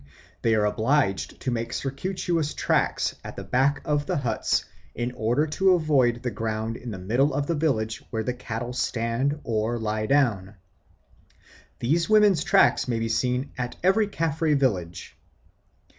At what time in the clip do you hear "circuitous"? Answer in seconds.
1.71-2.55